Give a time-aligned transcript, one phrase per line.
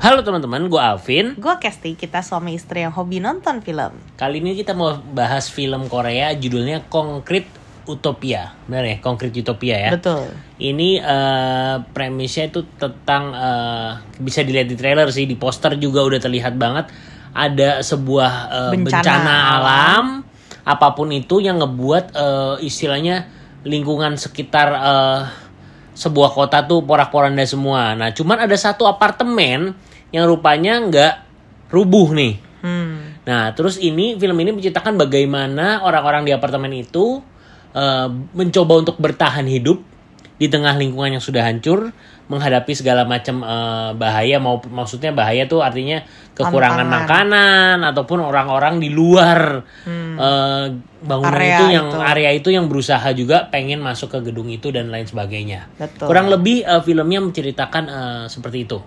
[0.00, 1.36] Halo teman-teman, gue Alvin.
[1.36, 3.92] Gue Kesti, kita suami istri yang hobi nonton film.
[4.16, 7.52] Kali ini kita mau bahas film Korea judulnya Concrete
[7.84, 8.56] Utopia.
[8.64, 8.96] Benar ya?
[9.04, 9.90] Concrete Utopia ya.
[9.92, 10.32] Betul.
[10.56, 16.16] Ini eh, premisnya itu tentang eh, bisa dilihat di trailer sih, di poster juga udah
[16.16, 16.88] terlihat banget
[17.36, 20.06] ada sebuah eh, Bencana bencana, alam.
[20.64, 23.28] apa pun itu yang ngebuat eh, istilahnya
[23.68, 25.20] lingkungan sekitar eh,
[26.00, 27.92] sebuah kota tuh porak-poranda semua.
[27.92, 29.76] Nah, cuman ada satu apartemen
[30.08, 31.14] yang rupanya nggak
[31.68, 32.40] rubuh nih.
[32.64, 33.20] Hmm.
[33.28, 37.20] Nah, terus ini film ini menceritakan bagaimana orang-orang di apartemen itu
[37.76, 39.84] eh, mencoba untuk bertahan hidup
[40.40, 41.92] di tengah lingkungan yang sudah hancur,
[42.32, 46.00] menghadapi segala macam eh, bahaya mau maksudnya bahaya tuh artinya
[46.32, 47.04] kekurangan Tantangan.
[47.04, 49.68] makanan ataupun orang-orang di luar
[50.20, 50.66] eh,
[51.00, 51.98] bangunan Area itu yang itu.
[51.98, 55.72] area itu yang berusaha juga pengen masuk ke gedung itu dan lain sebagainya.
[55.80, 56.06] Betul.
[56.06, 58.78] Kurang lebih eh, filmnya menceritakan eh, seperti itu.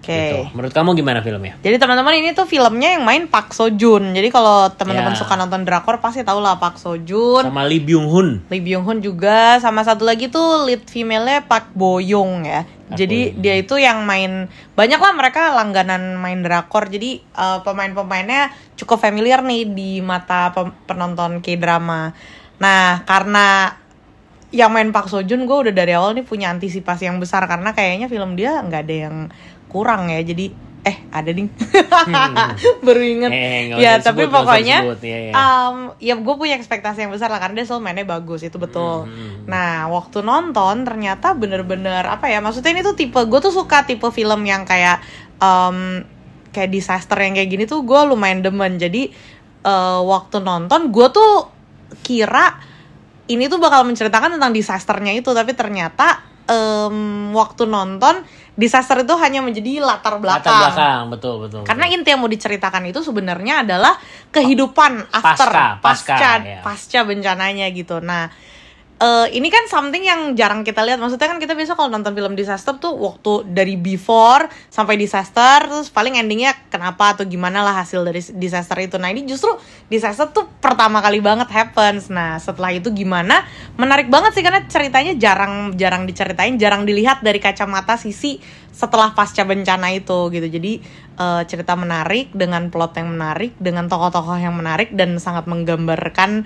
[0.00, 0.16] Oke.
[0.16, 0.40] Gitu.
[0.56, 1.60] Menurut kamu gimana filmnya?
[1.60, 4.16] Jadi teman-teman ini tuh filmnya yang main Park Seo Joon.
[4.16, 5.20] Jadi kalau teman-teman Ya.
[5.20, 7.44] suka nonton drakor pasti tahu lah Park Seo Joon.
[7.44, 8.28] Sama Lee Byung Hun.
[8.48, 12.64] Lee Byung Hun juga sama satu lagi tuh lead female-nya Park Bo Young ya.
[12.96, 16.90] Jadi dia itu yang main banyak lah mereka langganan main drakor.
[16.90, 20.50] Jadi eh, pemain-pemainnya cukup familiar nih di mata
[20.86, 22.12] penonton K-drama.
[22.60, 23.76] Nah, karena
[24.50, 27.70] yang main Park Seo Joon gue udah dari awal nih punya antisipasi yang besar karena
[27.70, 29.16] kayaknya film dia nggak ada yang
[29.70, 30.20] kurang ya.
[30.26, 31.52] Jadi eh ada ding.
[32.86, 33.30] Baru inget.
[33.32, 35.00] Eh, ya, tapi usah pokoknya disebut.
[35.04, 35.32] Iya, iya.
[35.36, 39.04] um, ya gue punya ekspektasi yang besar lah karena dia selalu mainnya bagus itu betul.
[39.04, 39.44] Hmm.
[39.44, 44.08] Nah waktu nonton ternyata bener-bener apa ya maksudnya ini tuh tipe gue tuh suka tipe
[44.08, 45.04] film yang kayak
[45.36, 46.00] um,
[46.50, 48.80] kayak disaster yang kayak gini tuh gue lumayan demen.
[48.80, 49.12] Jadi
[49.64, 51.32] eh, waktu nonton gue tuh
[52.00, 52.56] kira
[53.30, 58.26] ini tuh bakal menceritakan tentang disasternya itu tapi ternyata em, waktu nonton
[58.58, 60.50] disaster itu hanya menjadi latar belakang.
[60.52, 61.62] Latar belakang, betul betul.
[61.64, 61.96] Karena betul.
[61.96, 63.94] inti yang mau diceritakan itu sebenarnya adalah
[64.34, 66.60] kehidupan after Pasca, pasca, pasca ya.
[66.60, 68.02] pasca bencananya gitu.
[68.02, 68.28] Nah,
[69.00, 71.00] eh, ini kan something yang jarang kita lihat.
[71.00, 75.88] Maksudnya kan kita biasa kalau nonton film disaster tuh waktu dari before sampai disaster terus
[75.88, 79.00] paling endingnya kenapa atau gimana lah hasil dari disaster itu.
[79.00, 79.56] Nah, ini justru
[79.88, 82.12] disaster tuh pertama kali banget happens.
[82.12, 83.48] Nah, setelah itu gimana?
[83.80, 88.38] Menarik banget sih karena ceritanya jarang jarang diceritain, jarang dilihat dari kacamata sisi
[88.70, 90.46] setelah pasca bencana itu gitu.
[90.46, 90.72] Jadi
[91.16, 96.44] eh, cerita menarik dengan plot yang menarik, dengan tokoh-tokoh yang menarik dan sangat menggambarkan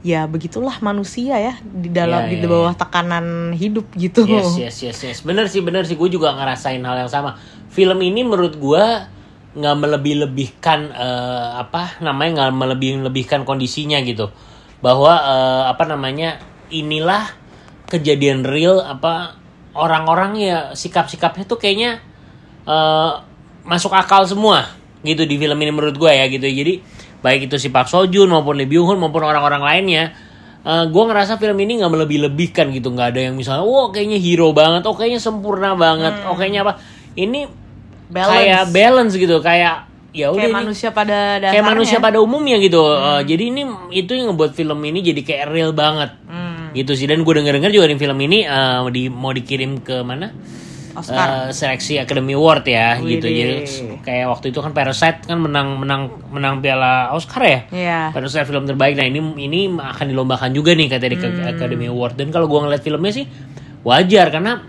[0.00, 4.24] ya begitulah manusia ya di dalam Ya, di ya, bawah tekanan hidup gitu.
[4.24, 5.18] Yes, yes, yes, yes.
[5.20, 5.96] Bener sih, bener sih.
[5.96, 7.36] Gue juga ngerasain hal yang sama.
[7.68, 8.84] Film ini menurut gue
[9.50, 14.32] nggak melebih-lebihkan eh, apa namanya nggak melebih-lebihkan kondisinya gitu.
[14.80, 16.40] Bahwa eh, apa namanya
[16.72, 17.36] inilah
[17.90, 19.36] kejadian real apa
[19.76, 22.00] orang-orang ya sikap-sikapnya tuh kayaknya
[22.64, 23.12] eh,
[23.68, 24.72] masuk akal semua
[25.04, 26.48] gitu di film ini menurut gue ya gitu.
[26.48, 26.80] Jadi
[27.20, 30.04] baik itu si Park Seo Joon maupun Lee Byung Hun maupun orang-orang lainnya
[30.62, 34.84] gue ngerasa film ini nggak melebih-lebihkan gitu nggak ada yang misalnya wow kayaknya hero banget
[34.84, 36.72] oh kayaknya sempurna banget oh kayaknya apa
[37.14, 38.16] ini Hmm.
[38.16, 38.34] Balance.
[38.34, 39.74] kayak balance gitu kayak
[40.10, 41.54] ya udah Kayak ini manusia pada dasarnya.
[41.54, 43.62] kayak manusia pada umumnya gitu Eh, jadi ini
[43.94, 46.72] itu yang ngebuat film ini jadi kayak real banget Hmm.
[46.72, 50.02] gitu sih dan gue denger denger juga di film ini eh, di mau dikirim ke
[50.02, 50.26] mana
[51.00, 51.28] Oscar.
[51.42, 53.08] Eh, seleksi Academy Award ya Widih.
[53.10, 53.54] gitu jadi
[54.00, 58.00] kayak waktu itu kan Parasite kan menang menang menang piala Oscar ya Iya.
[58.10, 61.50] Parasite film terbaik nah ini ini akan dilombakan juga nih katanya di Hmm.
[61.50, 63.26] Academy Award dan kalau gua ngeliat filmnya sih
[63.80, 64.60] wajar karena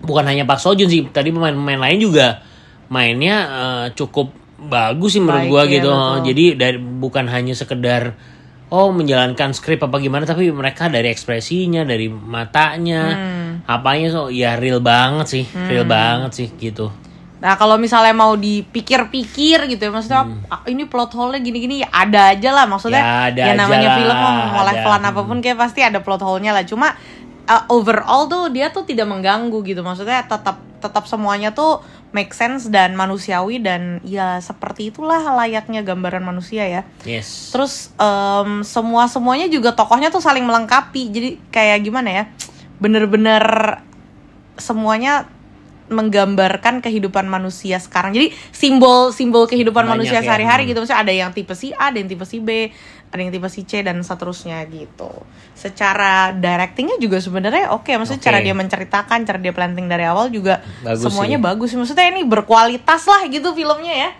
[0.00, 2.42] bukan hanya Park Seo Joon sih tadi pemain-pemain lain juga
[2.86, 6.16] mainnya eh, cukup bagus sih menurut Baik, gua iya, gitu betul.
[6.26, 8.02] jadi dari bukan hanya sekedar
[8.68, 13.39] oh menjalankan skrip apa gimana tapi mereka dari ekspresinya dari matanya Hmm.
[13.70, 16.90] Apanya so ya real banget sih real banget sih gitu.
[17.40, 22.34] Nah kalau misalnya mau dipikir-pikir gitu ya maksudnya "Ah, ini plot hole-nya gini-gini ya ada
[22.34, 23.14] aja lah maksudnya Hmm.
[23.14, 26.20] Ya, ada ya aja namanya lah, film mau levelan apa pun kayak pasti ada plot
[26.20, 26.66] hole-nya lah.
[26.66, 26.92] Cuma
[27.46, 32.66] uh, overall tuh dia tuh tidak mengganggu gitu maksudnya tetap tetap semuanya tuh make sense
[32.72, 36.82] dan manusiawi dan ya seperti itulah layaknya gambaran manusia ya.
[37.04, 37.52] Yes.
[37.54, 41.02] Terus em, semua semuanya juga tokohnya tuh saling melengkapi.
[41.12, 42.24] Jadi kayak gimana ya
[42.80, 43.44] bener-bener
[44.56, 45.28] semuanya
[45.90, 50.30] menggambarkan kehidupan manusia sekarang jadi simbol simbol kehidupan Banyak manusia ya.
[50.30, 50.70] sehari-hari Hmm.
[50.70, 52.70] gitu maksudnya ada yang tipe si A ada yang tipe si B
[53.10, 55.10] ada yang tipe si C dan seterusnya gitu
[55.52, 58.28] secara directingnya juga sebenarnya oke maksudnya Oke.
[58.30, 61.44] cara dia menceritakan cara dia planting dari awal juga Bagus semuanya sih.
[61.44, 64.10] bagus maksudnya ini berkualitas lah gitu filmnya ya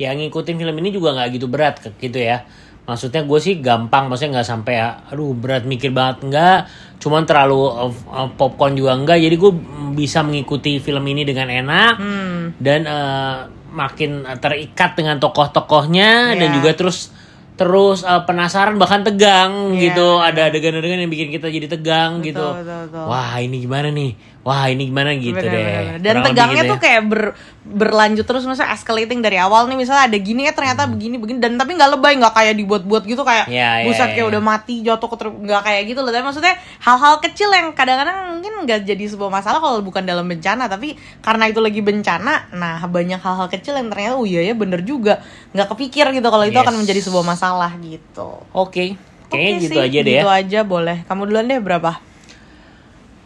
[0.00, 2.48] yang ngikutin film ini juga nggak gitu berat gitu ya
[2.88, 4.74] maksudnya gue sih gampang maksudnya nggak sampai
[5.12, 6.58] aduh berat mikir banget enggak
[6.96, 9.52] cuman terlalu uh, uh, popcorn juga enggak jadi gue
[9.92, 12.56] bisa mengikuti film ini dengan enak Hmm.
[12.56, 13.36] dan uh,
[13.68, 16.56] makin terikat dengan tokoh-tokohnya dan Iya.
[16.56, 17.12] juga terus
[17.58, 19.90] terus uh, penasaran bahkan tegang Iya.
[19.90, 23.04] gitu ada adegan-adegan yang bikin kita jadi tegang Betul, gitu betul, betul.
[23.04, 25.98] wah ini gimana nih wah ini gimana gitu Bener, deh bener, bener.
[25.98, 26.82] Dan Kurang tegangnya gitu tuh ya.
[26.86, 27.22] kayak ber,
[27.68, 31.54] berlanjut terus maksudnya escalating dari awal nih misalnya ada gini ya ternyata begini begini dan
[31.54, 33.54] tapi nggak lebay nggak kayak dibuat-buat gitu kayak Hmm.
[33.54, 34.30] Iya, iya, buset kayak iya.
[34.30, 38.52] udah mati jatuh ke nggak kayak gitu loh tapi maksudnya hal-hal kecil yang kadang-kadang mungkin
[38.64, 43.18] nggak jadi sebuah masalah kalau bukan dalam bencana tapi karena itu lagi bencana nah banyak
[43.18, 45.20] hal-hal kecil yang ternyata oh iya ya bener juga
[45.50, 46.64] nggak kepikir gitu kalau itu Yes.
[46.64, 47.47] akan menjadi sebuah masalah
[47.80, 48.98] gitu oke
[49.28, 51.92] kayaknya Oke gitu sih, aja deh gitu ya aja boleh kamu duluan deh berapa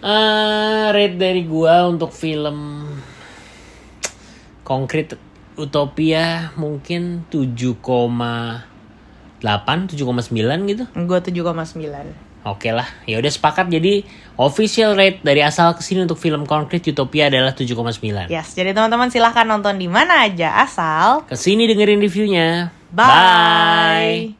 [0.02, 2.90] Eh, rate dari gua untuk film
[4.66, 5.14] konkret
[5.54, 7.78] Utopia mungkin 7,8
[9.46, 9.94] 7,9
[10.66, 13.70] gitu gue 7,9 Oke lah, ya udah sepakat.
[13.70, 14.02] Jadi
[14.34, 18.26] official rate dari asal ke sini untuk film konkret Utopia adalah 7,9.
[18.26, 22.74] Yes, jadi teman-teman silahkan nonton di mana aja asal Ke sini dengerin reviewnya.
[22.92, 24.32] Bye.
[24.32, 24.34] Bye.